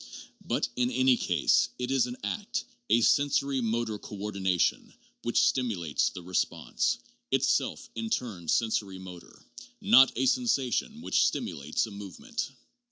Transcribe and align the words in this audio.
But 0.43 0.67
in 0.75 0.89
any 0.89 1.15
case, 1.15 1.69
it 1.77 1.91
is 1.91 2.07
an 2.07 2.17
act, 2.23 2.65
a 2.89 3.01
sensori 3.01 3.61
motor 3.61 3.99
coordination, 3.99 4.95
which 5.21 5.43
stimulates 5.43 6.09
the 6.09 6.23
response, 6.23 6.97
itself 7.29 7.87
in 7.93 8.09
turn 8.09 8.47
sensori 8.47 8.99
motor, 8.99 9.45
not 9.79 10.11
a 10.17 10.25
sensation 10.25 11.01
which 11.03 11.27
stimulates 11.27 11.85
a 11.85 11.91
movement. 11.91 12.49